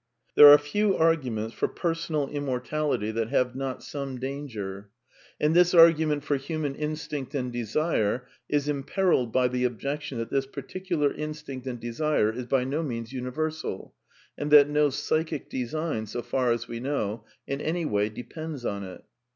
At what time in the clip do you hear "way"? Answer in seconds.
17.85-18.09